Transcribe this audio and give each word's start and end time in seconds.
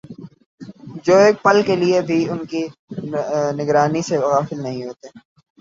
جو 1.05 1.15
ایک 1.17 1.35
پل 1.43 1.61
کے 1.67 1.75
لیے 1.75 1.99
بھی 2.01 2.19
ان 2.29 2.39
کی 2.45 2.63
نگرانی 3.57 4.01
سے 4.01 4.17
غافل 4.19 4.61
نہیں 4.63 4.83
ہوتے 4.85 5.07